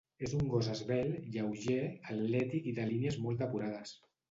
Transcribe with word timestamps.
És 0.27 0.31
un 0.35 0.45
gos 0.53 0.69
esvelt, 0.75 1.19
lleuger, 1.35 1.77
atlètic 2.15 2.73
i 2.73 2.75
de 2.81 2.89
línies 2.95 3.23
molt 3.29 3.47
depurades. 3.47 3.97